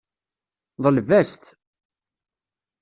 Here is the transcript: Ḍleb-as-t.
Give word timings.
Ḍleb-as-t. 0.83 1.43